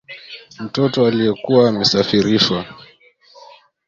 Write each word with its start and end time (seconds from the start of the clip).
mtoto 0.59 1.05
aliyekuwa 1.07 1.69
amesafirishwa 1.69 2.65